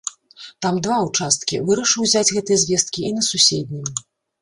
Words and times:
Там 0.65 0.79
два 0.87 0.97
ўчасткі, 1.09 1.61
вырашыў 1.69 2.01
узяць 2.09 2.27
гэтыя 2.35 2.57
звесткі 2.65 3.01
і 3.11 3.15
на 3.21 3.31
суседнім. 3.33 3.97